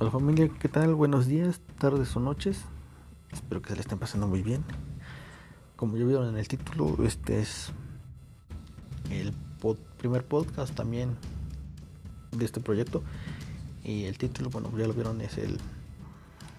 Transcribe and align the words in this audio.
Hola 0.00 0.12
familia, 0.12 0.48
¿qué 0.60 0.68
tal? 0.68 0.94
Buenos 0.94 1.26
días, 1.26 1.60
tardes 1.76 2.14
o 2.14 2.20
noches. 2.20 2.60
Espero 3.32 3.60
que 3.60 3.70
se 3.70 3.74
le 3.74 3.80
estén 3.80 3.98
pasando 3.98 4.28
muy 4.28 4.42
bien. 4.42 4.64
Como 5.74 5.96
ya 5.96 6.04
vieron 6.04 6.28
en 6.28 6.36
el 6.36 6.46
título, 6.46 7.04
este 7.04 7.40
es 7.40 7.72
el 9.10 9.34
primer 9.96 10.24
podcast 10.24 10.72
también 10.72 11.16
de 12.30 12.44
este 12.44 12.60
proyecto. 12.60 13.02
Y 13.82 14.04
el 14.04 14.18
título, 14.18 14.50
bueno, 14.50 14.70
ya 14.78 14.86
lo 14.86 14.94
vieron, 14.94 15.20
es 15.20 15.36
el 15.36 15.58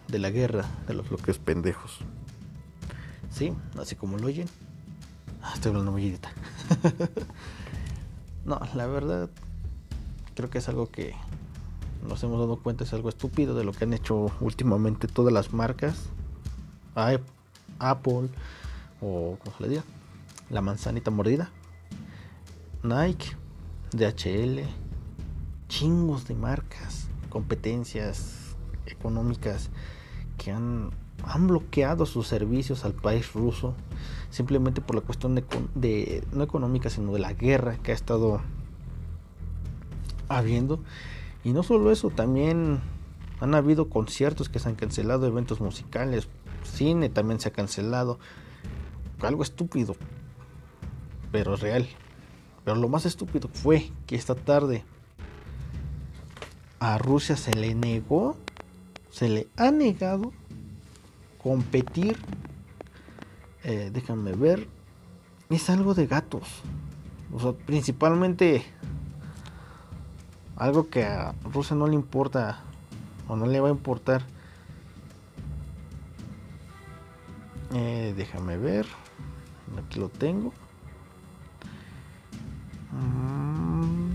de 0.10 0.20
la 0.20 0.32
guerra 0.32 0.66
de 0.86 0.96
los 0.96 1.08
bloques 1.08 1.38
pendejos. 1.38 2.00
Sí, 3.32 3.54
así 3.80 3.96
como 3.96 4.18
lo 4.18 4.28
oyen. 4.28 4.50
Ah, 5.42 5.54
estoy 5.56 5.70
hablando 5.70 5.94
muy 5.94 6.06
edita. 6.06 6.30
no, 8.46 8.60
la 8.76 8.86
verdad, 8.86 9.30
creo 10.36 10.50
que 10.50 10.58
es 10.58 10.68
algo 10.68 10.92
que 10.92 11.16
nos 12.08 12.24
hemos 12.24 12.40
dado 12.40 12.58
cuenta 12.58 12.84
es 12.84 12.94
algo 12.94 13.10
estúpido 13.10 13.56
de 13.56 13.64
lo 13.64 13.72
que 13.72 13.84
han 13.84 13.94
hecho 13.94 14.32
últimamente 14.40 15.08
todas 15.08 15.34
las 15.34 15.54
marcas. 15.54 16.10
Apple 17.80 18.30
o 19.02 19.38
como 19.42 19.56
se 19.58 19.64
le 19.64 19.70
diga, 19.70 19.84
la 20.50 20.62
manzanita 20.62 21.12
mordida. 21.12 21.50
Nike, 22.84 23.36
DHL, 23.92 24.62
chingos 25.68 26.28
de 26.28 26.36
marcas, 26.36 27.08
competencias 27.30 28.56
económicas 28.86 29.70
que 30.38 30.52
han, 30.52 30.92
han 31.24 31.48
bloqueado 31.48 32.06
sus 32.06 32.28
servicios 32.28 32.86
al 32.86 32.94
país 32.94 33.34
ruso 33.34 33.76
simplemente 34.30 34.82
por 34.82 34.96
la 34.96 35.02
cuestión 35.02 35.36
de, 35.36 35.44
de 35.76 36.24
no 36.32 36.44
económica 36.44 36.90
sino 36.90 37.12
de 37.14 37.20
la 37.20 37.34
guerra 37.34 37.78
que 37.78 37.92
ha 37.92 37.96
estado 37.96 38.42
habiendo 40.28 40.80
y 41.44 41.52
no 41.52 41.64
solo 41.64 41.92
eso, 41.92 42.10
también 42.10 42.80
han 43.40 43.56
habido 43.56 43.90
conciertos 43.90 44.50
que 44.50 44.60
se 44.60 44.70
han 44.70 44.76
cancelado, 44.76 45.26
eventos 45.26 45.62
musicales, 45.62 46.28
cine 46.64 47.10
también 47.10 47.40
se 47.40 47.50
ha 47.50 47.54
cancelado. 47.54 48.20
Algo 49.22 49.44
estúpido, 49.44 49.96
pero 51.32 51.56
real. 51.56 51.88
Pero 52.64 52.78
lo 52.78 52.90
más 52.90 53.06
estúpido 53.06 53.50
fue 53.52 53.90
que 54.06 54.16
esta 54.16 54.36
tarde 54.36 54.84
a 56.80 56.98
Rusia 56.98 57.36
se 57.36 57.54
le 57.54 57.76
negó, 57.76 58.38
se 59.10 59.30
le 59.30 59.48
ha 59.58 59.72
negado 59.72 60.32
competir. 61.42 62.18
Eh, 63.64 63.90
déjame 63.92 64.34
ver. 64.34 64.68
Es 65.50 65.70
algo 65.70 65.94
de 65.94 66.06
gatos. 66.06 66.44
Principalmente 67.66 68.64
algo 70.60 70.90
que 70.90 71.06
a 71.06 71.34
Rusia 71.52 71.76
no 71.76 71.88
le 71.88 71.96
importa 71.96 72.60
o 73.28 73.36
no 73.36 73.48
le 73.48 73.60
va 73.60 73.70
a 73.70 73.72
importar. 73.72 74.24
Eh, 77.74 78.14
déjame 78.16 78.58
ver. 78.58 78.86
Aquí 79.78 80.00
lo 80.00 80.10
tengo. 80.10 80.52
Mm. 82.92 84.10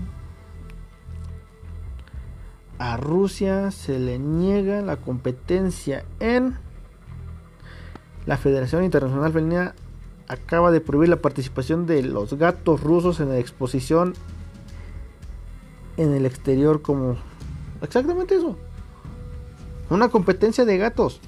A 2.77 2.97
Rusia 2.97 3.71
se 3.71 3.99
le 3.99 4.19
niega 4.19 4.81
la 4.81 4.97
competencia 4.97 6.05
en 6.19 6.57
la 8.25 8.37
Federación 8.37 8.83
Internacional 8.83 9.31
Femenina 9.31 9.75
acaba 10.27 10.71
de 10.71 10.81
prohibir 10.81 11.09
la 11.09 11.21
participación 11.21 11.85
de 11.85 12.01
los 12.03 12.33
gatos 12.33 12.81
rusos 12.81 13.19
en 13.19 13.29
la 13.29 13.37
exposición 13.37 14.13
en 15.97 16.13
el 16.13 16.25
exterior 16.25 16.81
como 16.81 17.17
exactamente 17.81 18.35
eso. 18.35 18.57
Una 19.89 20.09
competencia 20.09 20.65
de 20.65 20.77
gatos. 20.77 21.19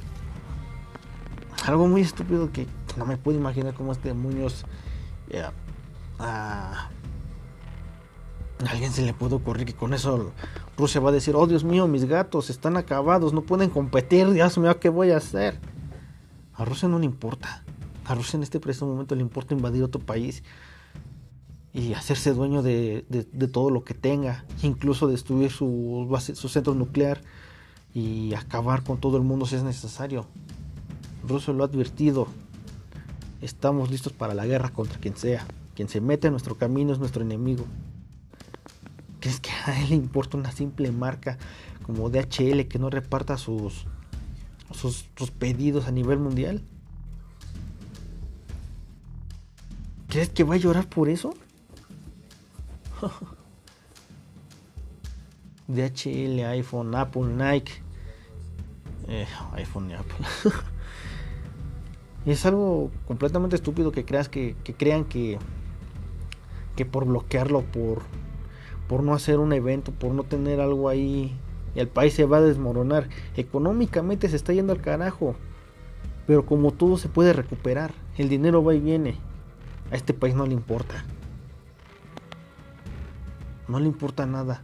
Algo 1.65 1.87
muy 1.87 2.01
estúpido 2.01 2.51
que 2.51 2.67
no 2.97 3.05
me 3.05 3.17
puedo 3.17 3.37
imaginar 3.37 3.73
cómo 3.73 3.91
este 3.91 4.13
Muñoz 4.13 4.65
eh, 5.29 5.43
a 6.19 6.89
alguien 8.65 8.91
se 8.91 9.03
le 9.03 9.13
puede 9.13 9.35
ocurrir 9.35 9.65
que 9.65 9.73
con 9.73 9.93
eso 9.93 10.31
Rusia 10.77 10.99
va 11.01 11.09
a 11.09 11.13
decir, 11.13 11.35
oh 11.35 11.45
Dios 11.45 11.63
mío, 11.63 11.87
mis 11.87 12.05
gatos 12.05 12.49
están 12.49 12.77
acabados, 12.77 13.33
no 13.33 13.41
pueden 13.41 13.69
competir, 13.69 14.29
Dios 14.31 14.57
mío, 14.57 14.79
¿qué 14.79 14.89
voy 14.89 15.11
a 15.11 15.17
hacer? 15.17 15.59
A 16.55 16.65
Rusia 16.65 16.87
no 16.89 16.97
le 16.97 17.05
importa. 17.05 17.63
A 18.05 18.15
Rusia 18.15 18.37
en 18.37 18.43
este 18.43 18.59
preciso 18.59 18.85
momento 18.85 19.13
le 19.15 19.21
importa 19.21 19.53
invadir 19.53 19.83
otro 19.83 20.01
país 20.01 20.43
y 21.77 21.93
hacerse 21.93 22.33
dueño 22.33 22.63
de, 22.63 23.05
todo 23.53 23.69
lo 23.69 23.83
que 23.83 23.93
tenga, 23.93 24.45
incluso 24.63 25.07
destruir 25.07 25.51
su, 25.51 26.07
su 26.33 26.49
centro 26.49 26.73
nuclear 26.73 27.21
y 27.93 28.33
acabar 28.33 28.83
con 28.83 28.99
todo 28.99 29.17
el 29.17 29.23
mundo 29.23 29.45
si 29.45 29.57
es 29.57 29.63
necesario. 29.63 30.25
Rusia 31.27 31.53
lo 31.53 31.63
ha 31.63 31.67
advertido. 31.67 32.27
Estamos 33.43 33.91
listos 33.91 34.11
para 34.11 34.33
la 34.33 34.47
guerra 34.47 34.69
contra 34.69 34.99
quien 34.99 35.15
sea. 35.15 35.45
Quien 35.75 35.87
se 35.87 36.01
mete 36.01 36.27
en 36.27 36.33
nuestro 36.33 36.55
camino 36.55 36.93
es 36.93 36.97
nuestro 36.97 37.21
enemigo. 37.21 37.65
¿Crees 39.19 39.39
que 39.39 39.51
a 39.51 39.79
él 39.79 39.89
le 39.89 39.95
importa 39.97 40.35
una 40.35 40.51
simple 40.51 40.91
marca 40.91 41.37
como 41.83 42.09
DHL 42.09 42.67
que 42.67 42.79
no 42.79 42.89
reparta 42.89 43.37
sus, 43.37 43.85
sus, 44.71 45.05
sus 45.15 45.29
pedidos 45.29 45.85
a 45.85 45.91
nivel 45.91 46.17
mundial? 46.17 46.63
¿Crees 50.07 50.29
que 50.29 50.43
va 50.43 50.55
a 50.55 50.57
llorar 50.57 50.89
por 50.89 51.07
eso? 51.07 51.35
DHL, 55.67 56.39
iPhone, 56.45 56.95
Apple, 56.95 57.23
Nike. 57.23 57.73
Eh, 59.07 59.27
iPhone 59.53 59.91
y 59.91 59.93
Apple. 59.93 60.25
es 62.25 62.45
algo 62.45 62.91
completamente 63.07 63.55
estúpido 63.55 63.91
que 63.91 64.05
creas 64.05 64.29
que, 64.29 64.55
crean 64.77 65.05
que, 65.05 65.37
que 66.75 66.85
por 66.85 67.05
bloquearlo, 67.05 67.61
por, 67.61 68.01
por 68.87 69.03
no 69.03 69.13
hacer 69.13 69.39
un 69.39 69.53
evento, 69.53 69.91
por 69.91 70.13
no 70.13 70.23
tener 70.23 70.59
algo 70.59 70.89
ahí, 70.89 71.37
el 71.75 71.87
país 71.87 72.13
se 72.13 72.25
va 72.25 72.37
a 72.37 72.41
desmoronar. 72.41 73.07
Económicamente 73.35 74.29
se 74.29 74.35
está 74.35 74.53
yendo 74.53 74.73
al 74.73 74.81
carajo. 74.81 75.35
Pero 76.25 76.45
como 76.45 76.71
todo 76.71 76.97
se 76.97 77.07
puede 77.07 77.31
recuperar, 77.31 77.93
el 78.17 78.27
dinero 78.27 78.63
va 78.63 78.73
y 78.73 78.81
viene. 78.81 79.15
A 79.91 79.95
este 79.95 80.13
país 80.13 80.35
no 80.35 80.45
le 80.45 80.53
importa. 80.53 81.05
No 83.67 83.79
le 83.79 83.87
importa 83.87 84.25
nada. 84.25 84.61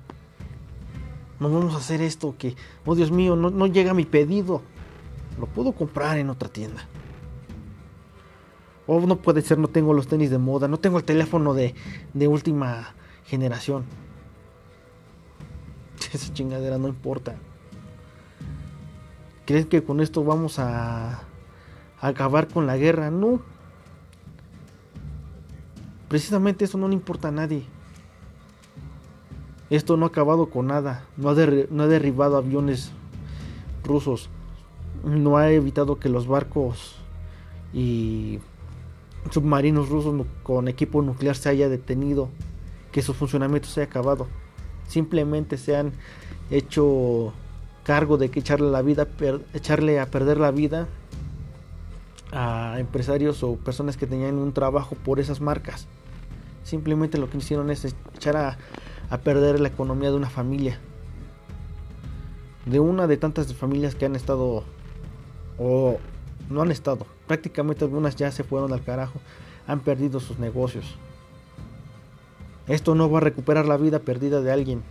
No 1.40 1.50
vamos 1.50 1.74
a 1.74 1.78
hacer 1.78 2.02
esto 2.02 2.36
que, 2.38 2.56
oh 2.86 2.96
Dios 2.96 3.12
mío, 3.12 3.36
no, 3.36 3.68
llega 3.68 3.94
mi 3.94 4.06
pedido. 4.06 4.62
Lo 5.40 5.47
puedo 5.47 5.74
comprar 5.74 6.18
en 6.18 6.30
otra 6.30 6.47
tienda. 6.47 6.88
O 8.86 9.00
no 9.02 9.18
puede 9.18 9.42
ser, 9.42 9.58
no 9.58 9.68
tengo 9.68 9.94
los 9.94 10.08
tenis 10.08 10.30
de 10.30 10.38
moda, 10.38 10.68
no 10.68 10.78
tengo 10.78 10.97
el 10.97 11.03
teléfono 11.03 11.53
de, 11.53 11.74
de 12.13 12.28
última 12.28 12.94
generación. 13.25 13.84
Esa 16.13 16.34
chingadera 16.34 16.78
no 16.78 16.88
importa. 16.88 17.36
¿Crees 19.46 19.66
que 19.66 19.84
con 19.84 20.00
esto 20.00 20.24
vamos 20.24 20.59
a, 20.59 21.24
a 22.00 22.08
acabar 22.08 22.47
con 22.47 22.68
la 22.68 22.78
guerra? 22.78 23.12
No. 23.12 23.42
Precisamente 26.08 26.66
eso 26.66 26.78
no 26.78 26.88
le 26.88 26.94
importa 26.94 27.30
a 27.30 27.31
nadie. 27.31 27.66
Esto 29.73 29.97
no 29.97 30.06
ha 30.06 30.09
acabado 30.09 30.51
con 30.51 30.67
nada, 30.67 31.03
no 31.17 31.29
ha, 31.29 31.34
derribado 31.34 32.38
aviones 32.38 32.91
rusos, 33.84 34.29
no 35.03 35.38
ha 35.38 35.51
evitado 35.51 35.97
que 35.97 36.09
los 36.09 36.28
barcos 36.28 36.97
y 37.73 38.38
submarinos 39.31 39.89
rusos 39.89 40.28
con 40.44 40.67
equipo 40.67 41.01
nuclear 41.01 41.35
se 41.35 41.50
haya 41.50 41.69
detenido, 41.69 42.29
que 42.91 43.01
su 43.01 43.15
funcionamiento 43.15 43.68
se 43.68 43.81
haya 43.81 43.89
acabado. 43.89 44.27
Simplemente 44.88 45.57
se 45.57 45.75
han 45.75 45.94
hecho 46.51 47.33
cargo 47.83 48.18
de 48.18 48.30
que 48.30 48.42
echarle 48.42 48.69
la 48.69 48.83
vida, 48.83 49.07
echarle 49.56 50.00
a 50.00 50.06
perder 50.06 50.38
la 50.38 50.51
vida 50.51 50.88
a 52.31 52.75
empresarios 52.77 53.42
o 53.42 53.56
personas 53.56 53.98
que 53.98 54.06
tenían 54.06 54.36
un 54.36 54.53
trabajo 54.53 54.95
por 55.03 55.19
esas 55.19 55.42
marcas. 55.42 55.88
Simplemente 56.63 57.18
lo 57.18 57.27
que 57.27 57.39
hicieron 57.39 57.71
es 57.71 57.95
echar 58.15 58.38
a, 58.38 58.57
a 59.09 59.17
perder 59.19 59.59
la 59.59 59.67
economía 59.67 60.09
de 60.09 60.17
una 60.17 60.29
familia. 60.29 60.79
De 62.65 62.79
una 62.79 63.07
de 63.07 63.17
tantas 63.17 63.53
familias 63.53 63.95
que 63.95 64.05
han 64.05 64.15
estado 64.15 64.63
o 65.57 65.97
no 66.50 66.61
han 66.61 66.71
estado. 66.71 67.05
Prácticamente 67.27 67.85
algunas 67.85 68.15
ya 68.15 68.31
se 68.31 68.44
fueron 68.44 68.73
al 68.73 68.83
carajo. 68.83 69.19
Han 69.67 69.79
perdido 69.79 70.19
sus 70.19 70.39
negocios. 70.39 70.95
Esto 72.67 72.95
no 72.95 73.09
va 73.09 73.17
a 73.17 73.21
recuperar 73.21 73.65
la 73.65 73.77
vida 73.77 74.00
perdida 74.00 74.41
de 74.41 74.51
alguien. 74.51 74.83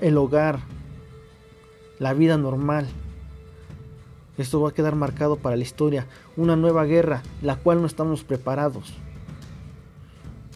el 0.00 0.18
hogar. 0.18 0.60
La 1.98 2.14
vida 2.14 2.36
normal. 2.36 2.88
Esto 4.38 4.60
va 4.60 4.70
a 4.70 4.74
quedar 4.74 4.96
marcado 4.96 5.36
para 5.36 5.56
la 5.56 5.62
historia. 5.62 6.06
Una 6.36 6.56
nueva 6.56 6.84
guerra, 6.84 7.22
la 7.42 7.56
cual 7.56 7.80
no 7.80 7.86
estamos 7.86 8.24
preparados. 8.24 8.94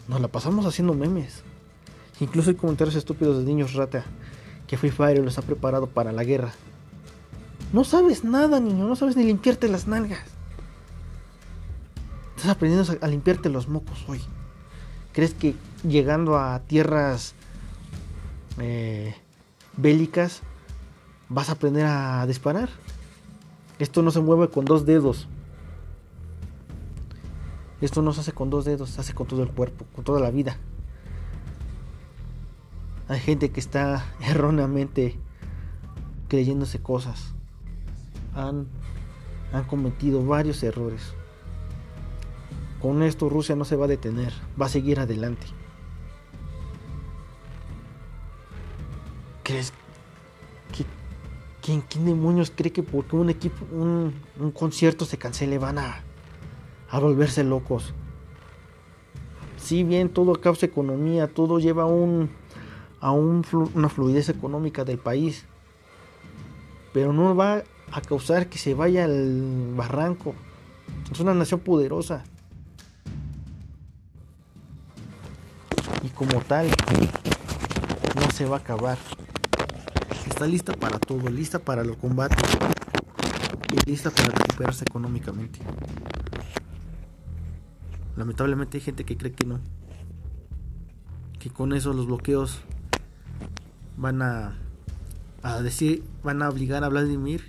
Nos 0.07 0.19
la 0.19 0.27
pasamos 0.27 0.65
haciendo 0.65 0.93
memes. 0.93 1.43
Incluso 2.19 2.49
hay 2.49 2.55
comentarios 2.55 2.95
estúpidos 2.95 3.37
de 3.37 3.43
niños 3.43 3.73
rata 3.73 4.03
que 4.65 4.77
Free 4.77 4.91
Fire 4.91 5.23
los 5.23 5.37
ha 5.37 5.43
preparado 5.43 5.87
para 5.87 6.11
la 6.11 6.23
guerra. 6.23 6.51
No 7.73 7.83
sabes 7.83 8.23
nada, 8.23 8.59
niño, 8.59 8.87
no 8.87 8.95
sabes 8.95 9.15
ni 9.15 9.23
limpiarte 9.23 9.67
las 9.67 9.87
nalgas. 9.87 10.23
Estás 12.35 12.51
aprendiendo 12.51 12.97
a 13.01 13.07
limpiarte 13.07 13.49
los 13.49 13.67
mocos 13.67 14.05
hoy. 14.07 14.21
¿Crees 15.13 15.33
que 15.33 15.55
llegando 15.87 16.37
a 16.37 16.59
tierras 16.59 17.33
eh, 18.59 19.15
bélicas 19.75 20.41
vas 21.29 21.49
a 21.49 21.53
aprender 21.53 21.85
a 21.85 22.25
disparar? 22.27 22.69
Esto 23.79 24.01
no 24.01 24.11
se 24.11 24.21
mueve 24.21 24.49
con 24.49 24.65
dos 24.65 24.85
dedos. 24.85 25.27
Esto 27.81 28.01
no 28.01 28.13
se 28.13 28.21
hace 28.21 28.31
con 28.31 28.49
dos 28.49 28.65
dedos, 28.65 28.91
se 28.91 29.01
hace 29.01 29.13
con 29.13 29.27
todo 29.27 29.43
el 29.43 29.49
cuerpo, 29.49 29.85
con 29.93 30.03
toda 30.03 30.19
la 30.19 30.31
vida. 30.31 30.57
Hay 33.07 33.19
gente 33.19 33.51
que 33.51 33.59
está 33.59 34.05
erróneamente 34.21 35.15
creyéndose 36.27 36.79
cosas. 36.79 37.33
Han, 38.33 38.67
han 39.53 39.63
cometido 39.63 40.25
varios 40.25 40.61
errores. 40.63 41.13
Con 42.81 43.01
esto 43.01 43.29
Rusia 43.29 43.55
no 43.55 43.65
se 43.65 43.75
va 43.75 43.85
a 43.85 43.87
detener, 43.87 44.33
va 44.59 44.67
a 44.67 44.69
seguir 44.69 44.99
adelante. 44.99 45.47
¿Crees 49.43 49.71
que 50.75 50.85
quién, 51.61 51.81
quién 51.81 52.05
demonios 52.05 52.51
cree 52.53 52.71
que 52.71 52.83
porque 52.83 53.15
un 53.15 53.29
equipo, 53.29 53.65
un, 53.71 54.13
un 54.39 54.51
concierto 54.51 55.05
se 55.05 55.17
cancele 55.17 55.57
van 55.57 55.79
a, 55.79 56.03
a 56.89 56.99
volverse 56.99 57.43
locos? 57.43 57.93
Si 59.57 59.83
bien 59.83 60.09
todo 60.09 60.35
causa 60.35 60.67
economía, 60.67 61.27
todo 61.27 61.59
lleva 61.59 61.85
un, 61.85 62.29
a 62.99 63.11
una 63.11 63.89
fluidez 63.89 64.29
económica 64.29 64.83
del 64.83 64.97
país, 64.97 65.45
pero 66.93 67.13
no 67.13 67.35
va 67.35 67.63
a 67.91 68.01
causar 68.01 68.47
que 68.47 68.57
se 68.57 68.73
vaya 68.73 69.05
al 69.05 69.73
barranco. 69.75 70.33
Es 71.11 71.19
una 71.19 71.33
nación 71.33 71.59
poderosa. 71.59 72.23
Y 76.03 76.09
como 76.09 76.41
tal, 76.41 76.67
no 78.15 78.31
se 78.31 78.45
va 78.45 78.57
a 78.57 78.59
acabar. 78.59 78.97
Está 80.27 80.45
lista 80.45 80.73
para 80.73 80.99
todo, 80.99 81.29
lista 81.29 81.59
para 81.59 81.83
los 81.83 81.97
combates 81.97 82.37
y 83.71 83.89
lista 83.89 84.11
para 84.11 84.29
recuperarse 84.29 84.83
económicamente. 84.87 85.59
Lamentablemente 88.15 88.77
hay 88.77 88.83
gente 88.83 89.03
que 89.03 89.17
cree 89.17 89.31
que 89.31 89.45
no. 89.45 89.59
Que 91.39 91.49
con 91.49 91.73
eso 91.73 91.93
los 91.93 92.07
bloqueos 92.07 92.61
van 93.97 94.21
a, 94.21 94.55
a 95.43 95.61
decir, 95.61 96.03
van 96.23 96.41
a 96.41 96.49
obligar 96.49 96.83
a 96.83 96.89
Vladimir, 96.89 97.43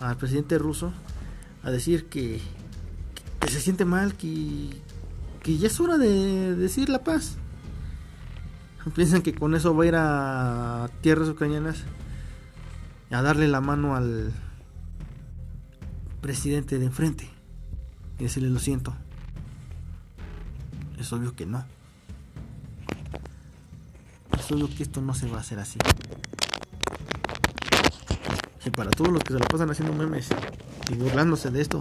al 0.00 0.16
presidente 0.16 0.58
ruso, 0.58 0.92
a 1.62 1.70
decir 1.70 2.06
que, 2.06 2.40
que 3.40 3.48
se 3.48 3.60
siente 3.60 3.84
mal, 3.84 4.14
que, 4.14 4.70
que 5.42 5.58
ya 5.58 5.66
es 5.66 5.80
hora 5.80 5.98
de 5.98 6.56
decir 6.56 6.88
la 6.88 7.04
paz. 7.04 7.36
Piensan 8.94 9.22
que 9.22 9.34
con 9.34 9.54
eso 9.54 9.76
va 9.76 9.84
a 9.84 9.86
ir 9.86 9.94
a 9.96 10.90
tierras 11.02 11.28
ucranianas 11.28 11.84
a 13.10 13.22
darle 13.22 13.46
la 13.46 13.60
mano 13.60 13.94
al 13.94 14.32
presidente 16.20 16.78
de 16.78 16.86
enfrente 16.86 17.30
y 18.18 18.24
decirle 18.24 18.48
lo 18.48 18.58
siento. 18.58 18.94
Es 20.98 21.12
obvio 21.12 21.34
que 21.36 21.46
no. 21.46 21.64
Obvio 24.52 24.68
que 24.68 24.82
esto 24.82 25.00
no 25.00 25.14
se 25.14 25.26
va 25.30 25.38
a 25.38 25.40
hacer 25.40 25.58
así. 25.58 25.78
Y 28.66 28.70
para 28.70 28.90
todos 28.90 29.10
los 29.10 29.24
que 29.24 29.32
se 29.32 29.38
lo 29.38 29.46
pasan 29.46 29.70
haciendo 29.70 29.94
memes 29.94 30.28
y 30.90 30.94
burlándose 30.94 31.50
de 31.50 31.62
esto, 31.62 31.80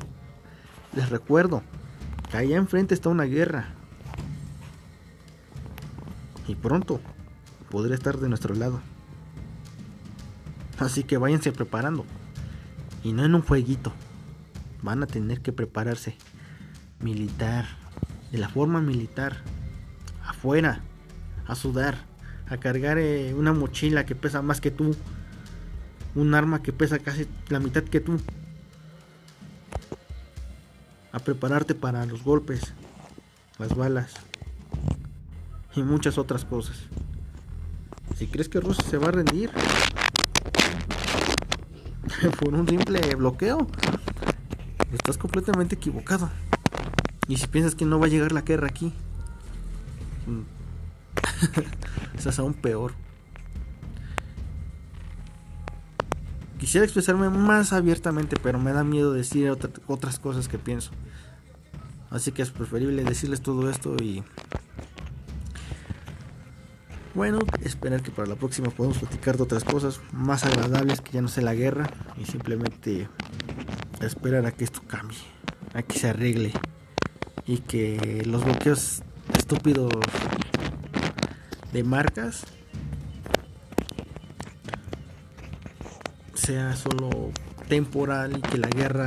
les 0.95 1.09
recuerdo 1.09 1.63
que 2.29 2.37
allá 2.37 2.55
enfrente 2.55 2.93
está 2.93 3.09
una 3.09 3.25
guerra. 3.25 3.73
Y 6.47 6.55
pronto 6.55 7.01
podría 7.69 7.95
estar 7.95 8.19
de 8.19 8.29
nuestro 8.29 8.55
lado. 8.55 8.79
Así 10.79 11.03
que 11.03 11.17
váyanse 11.17 11.51
preparando. 11.51 12.05
Y 13.03 13.11
no 13.11 13.25
en 13.25 13.35
un 13.35 13.41
jueguito. 13.41 13.91
Van 14.81 15.03
a 15.03 15.07
tener 15.07 15.41
que 15.41 15.51
prepararse. 15.51 16.15
Militar. 17.01 17.65
De 18.31 18.37
la 18.37 18.47
forma 18.47 18.79
militar. 18.79 19.41
Afuera. 20.25 20.81
A 21.47 21.55
sudar 21.55 22.10
a 22.51 22.57
cargar 22.57 22.97
eh, 22.97 23.33
una 23.33 23.53
mochila 23.53 24.05
que 24.05 24.13
pesa 24.13 24.41
más 24.41 24.59
que 24.59 24.71
tú, 24.71 24.93
un 26.15 26.35
arma 26.35 26.61
que 26.61 26.73
pesa 26.73 26.99
casi 26.99 27.25
la 27.47 27.61
mitad 27.61 27.81
que 27.81 28.01
tú, 28.01 28.19
a 31.13 31.19
prepararte 31.19 31.75
para 31.75 32.05
los 32.05 32.23
golpes, 32.23 32.73
las 33.57 33.73
balas 33.73 34.11
y 35.77 35.81
muchas 35.81 36.17
otras 36.17 36.43
cosas. 36.43 36.75
Si 38.17 38.27
crees 38.27 38.49
que 38.49 38.59
Rusia 38.59 38.83
se 38.83 38.97
va 38.97 39.07
a 39.07 39.11
rendir 39.11 39.49
por 42.37 42.53
un 42.53 42.67
simple 42.67 43.15
bloqueo, 43.15 43.65
estás 44.91 45.17
completamente 45.17 45.75
equivocado. 45.75 46.29
Y 47.29 47.37
si 47.37 47.47
piensas 47.47 47.75
que 47.75 47.85
no 47.85 47.97
va 47.97 48.07
a 48.07 48.09
llegar 48.09 48.33
la 48.33 48.41
guerra 48.41 48.67
aquí, 48.67 48.91
es 52.29 52.39
aún 52.39 52.53
peor. 52.53 52.93
Quisiera 56.59 56.85
expresarme 56.85 57.29
más 57.29 57.73
abiertamente, 57.73 58.35
pero 58.41 58.59
me 58.59 58.71
da 58.71 58.83
miedo 58.83 59.13
decir 59.13 59.49
otras 59.87 60.19
cosas 60.19 60.47
que 60.47 60.59
pienso. 60.59 60.91
Así 62.11 62.31
que 62.31 62.41
es 62.41 62.51
preferible 62.51 63.03
decirles 63.03 63.41
todo 63.41 63.69
esto 63.69 63.95
y... 64.01 64.23
Bueno, 67.15 67.39
esperar 67.63 68.01
que 68.03 68.11
para 68.11 68.27
la 68.27 68.35
próxima 68.35 68.69
podamos 68.69 68.99
platicar 68.99 69.37
de 69.37 69.43
otras 69.43 69.63
cosas 69.63 69.99
más 70.13 70.45
agradables 70.45 71.01
que 71.01 71.13
ya 71.13 71.21
no 71.21 71.27
sea 71.27 71.43
la 71.43 71.55
guerra 71.55 71.89
y 72.17 72.25
simplemente 72.25 73.09
esperar 73.99 74.45
a 74.45 74.51
que 74.51 74.63
esto 74.63 74.81
cambie, 74.87 75.17
a 75.73 75.81
que 75.81 75.99
se 75.99 76.09
arregle 76.09 76.53
y 77.45 77.57
que 77.57 78.23
los 78.25 78.45
bloqueos 78.45 79.03
estúpidos 79.37 79.91
de 81.71 81.83
marcas 81.83 82.43
sea 86.33 86.75
solo 86.75 87.31
temporal 87.67 88.37
y 88.37 88.41
que 88.41 88.57
la 88.57 88.67
guerra 88.67 89.05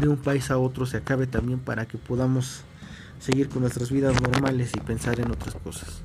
de 0.00 0.08
un 0.08 0.16
país 0.16 0.50
a 0.50 0.58
otro 0.58 0.84
se 0.84 0.98
acabe 0.98 1.26
también 1.26 1.58
para 1.58 1.86
que 1.86 1.96
podamos 1.96 2.62
seguir 3.20 3.48
con 3.48 3.62
nuestras 3.62 3.90
vidas 3.90 4.20
normales 4.20 4.72
y 4.74 4.80
pensar 4.80 5.18
en 5.20 5.30
otras 5.30 5.54
cosas. 5.54 6.02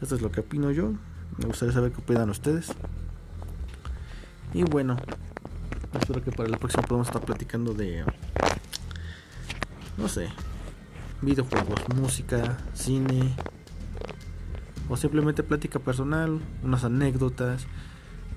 Esto 0.00 0.14
es 0.14 0.22
lo 0.22 0.30
que 0.30 0.40
opino 0.40 0.70
yo. 0.70 0.92
Me 1.36 1.46
gustaría 1.46 1.74
saber 1.74 1.92
qué 1.92 1.98
opinan 1.98 2.30
ustedes. 2.30 2.72
Y 4.54 4.62
bueno, 4.62 4.96
espero 6.00 6.22
que 6.24 6.32
para 6.32 6.48
la 6.48 6.58
próxima 6.58 6.82
podamos 6.84 7.08
estar 7.08 7.22
platicando 7.22 7.74
de, 7.74 8.04
no 9.98 10.08
sé, 10.08 10.28
videojuegos, 11.22 11.80
música, 11.94 12.58
cine 12.74 13.34
o 14.88 14.96
simplemente 14.96 15.42
plática 15.42 15.78
personal, 15.78 16.40
unas 16.62 16.84
anécdotas, 16.84 17.66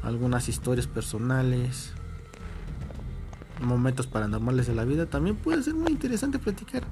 algunas 0.04 0.50
historias 0.50 0.86
personales, 0.86 1.94
momentos 3.62 4.06
paranormales 4.08 4.68
de 4.68 4.76
la 4.76 4.86
vida, 4.86 5.06
también 5.06 5.36
puede 5.36 5.64
ser 5.64 5.74
muy 5.74 5.92
interesante 5.92 6.40
platicar. 6.40 6.84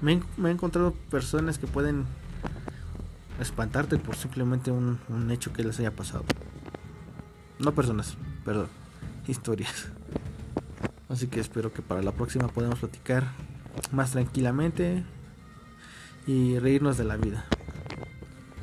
Me, 0.00 0.12
he 0.12 0.50
encontrado 0.50 0.92
personas 1.10 1.58
que 1.58 1.66
pueden 1.66 2.04
espantarte 3.40 3.98
por 3.98 4.16
simplemente 4.16 4.70
un, 4.70 4.98
un 5.08 5.30
hecho 5.30 5.52
que 5.52 5.64
les 5.64 5.78
haya 5.80 5.90
pasado. 5.90 6.24
No 7.58 7.74
personas, 7.74 8.16
perdón, 8.44 8.68
historias. 9.26 9.88
Así 11.08 11.26
que 11.26 11.40
espero 11.40 11.72
que 11.72 11.82
para 11.82 12.02
la 12.02 12.12
próxima 12.12 12.48
podamos 12.48 12.78
platicar 12.78 13.24
más 13.92 14.12
tranquilamente 14.12 15.04
y 16.26 16.58
reírnos 16.58 16.96
de 16.96 17.04
la 17.04 17.16
vida. 17.16 17.44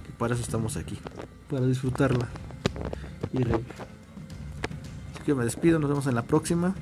Que 0.05 0.11
para 0.17 0.33
eso 0.33 0.43
estamos 0.43 0.77
aquí, 0.77 0.97
para 1.49 1.65
disfrutarla 1.65 2.27
y 3.33 3.43
reír. 3.43 3.65
Así 5.13 5.23
que 5.25 5.35
me 5.35 5.43
despido, 5.43 5.79
nos 5.79 5.89
vemos 5.89 6.07
en 6.07 6.15
la 6.15 6.23
próxima. 6.23 6.75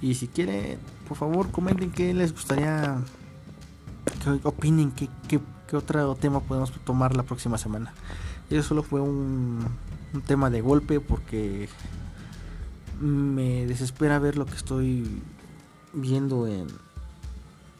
Y 0.00 0.14
si 0.14 0.28
quieren, 0.28 0.78
por 1.08 1.16
favor, 1.16 1.50
comenten 1.50 1.90
qué 1.90 2.12
les 2.12 2.32
gustaría, 2.32 2.98
que 4.22 4.46
opinen, 4.46 4.90
qué, 4.92 5.08
qué, 5.28 5.40
otro 5.74 6.14
tema 6.14 6.38
podemos 6.38 6.70
tomar 6.84 7.16
la 7.16 7.24
próxima 7.24 7.58
semana. 7.58 7.92
Y 8.48 8.54
eso 8.54 8.68
solo 8.68 8.84
fue 8.84 9.00
un, 9.00 9.66
un 10.12 10.22
tema 10.22 10.48
de 10.50 10.60
golpe 10.60 11.00
porque 11.00 11.68
me 13.00 13.66
desespera 13.66 14.20
ver 14.20 14.36
lo 14.36 14.46
que 14.46 14.54
estoy 14.54 15.22
viendo 15.94 16.46
en... 16.46 16.66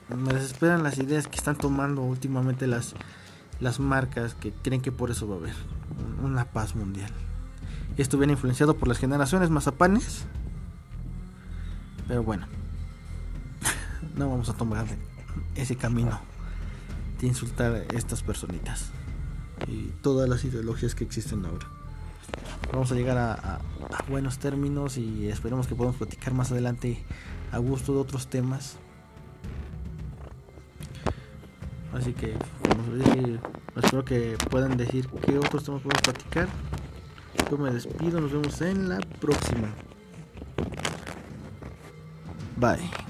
Me 0.09 0.33
desesperan 0.33 0.83
las 0.83 0.99
ideas 0.99 1.27
que 1.27 1.37
están 1.37 1.57
tomando 1.57 2.03
últimamente 2.03 2.67
las 2.67 2.95
las 3.61 3.81
marcas 3.81 4.35
que 4.35 4.53
creen 4.53 4.81
que 4.81 4.93
por 4.93 5.11
eso 5.11 5.29
va 5.29 5.37
a 5.37 5.39
haber 5.39 5.55
una 6.23 6.45
paz 6.45 6.75
mundial. 6.75 7.11
Esto 7.97 8.19
viene 8.19 8.33
influenciado 8.33 8.77
por 8.77 8.89
las 8.89 8.99
generaciones 8.99 9.51
mazapanes. 9.51 10.25
Pero 12.09 12.23
bueno, 12.23 12.47
no 14.17 14.29
vamos 14.29 14.49
a 14.49 14.55
tomar 14.55 14.87
ese 15.55 15.77
camino 15.77 16.21
de 17.21 17.29
insultar 17.29 17.73
a 17.75 17.97
estas 17.97 18.23
personitas 18.23 18.91
y 19.69 19.93
todas 20.03 20.29
las 20.29 20.45
ideologías 20.45 20.95
que 20.95 21.05
existen 21.05 21.45
ahora. 21.47 21.67
Vamos 22.73 22.91
a 22.91 22.95
llegar 22.95 23.17
a, 23.17 23.61
buenos 24.09 24.39
términos 24.39 24.99
y 24.99 25.29
esperemos 25.29 25.67
que 25.67 25.75
podamos 25.75 25.97
platicar 25.97 26.35
más 26.35 26.51
adelante 26.51 27.03
a 27.55 27.59
gusto 27.59 27.93
de 27.93 28.01
otros 28.01 28.27
temas. 28.27 28.77
Así 31.93 32.13
que, 32.13 32.35
espero 33.77 34.05
que 34.05 34.37
puedan 34.51 34.77
decir 34.77 35.09
qué 35.25 35.39
otros 35.39 35.63
temas 35.63 35.83
podemos 35.83 36.03
platicar. 36.03 36.49
Yo 37.49 37.57
me 37.57 37.71
despido, 37.71 38.21
nos 38.21 38.33
vemos 38.33 38.61
en 38.61 38.89
la 38.89 38.99
próxima. 39.21 39.69
Bye. 42.57 43.04